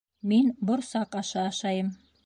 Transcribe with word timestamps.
Мин 0.31 0.47
борсаҡ 0.71 1.21
ашы 1.23 1.41
ашайым 1.47 1.97